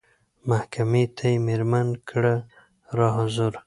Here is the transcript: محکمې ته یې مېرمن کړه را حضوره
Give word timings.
محکمې 0.49 1.03
ته 1.17 1.25
یې 1.31 1.41
مېرمن 1.47 1.87
کړه 2.09 2.35
را 2.97 3.07
حضوره 3.17 3.59